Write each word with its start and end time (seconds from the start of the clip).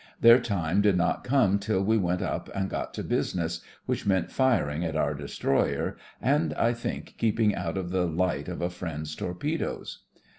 Their 0.19 0.39
time 0.39 0.81
did 0.81 0.97
not 0.97 1.23
come 1.23 1.59
till 1.59 1.83
we 1.83 1.95
went 1.95 2.23
up 2.23 2.49
and 2.55 2.71
got 2.71 2.91
to 2.95 3.03
business, 3.03 3.61
which 3.85 4.03
meant 4.07 4.31
firing 4.31 4.83
at 4.83 4.95
our 4.95 5.13
destroyer, 5.13 5.95
and, 6.19 6.55
I 6.55 6.73
think, 6.73 7.13
keeping 7.19 7.53
out 7.53 7.77
of 7.77 7.91
the 7.91 8.07
light 8.07 8.49
of 8.49 8.63
a 8.63 8.71
friend's 8.71 9.13
torpedoes. 9.15 9.99